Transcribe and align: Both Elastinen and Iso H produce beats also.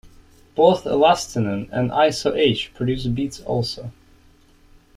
Both 0.55 0.85
Elastinen 0.85 1.69
and 1.71 1.91
Iso 1.91 2.35
H 2.35 2.71
produce 2.73 3.05
beats 3.05 3.39
also. 3.41 3.91